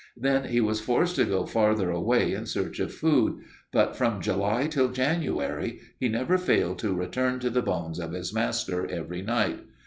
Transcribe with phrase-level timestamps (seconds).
[0.17, 3.37] Then he was forced to go farther away in search of food,
[3.71, 8.33] but from July till January he never failed to return to the bones of his
[8.33, 9.59] master every night.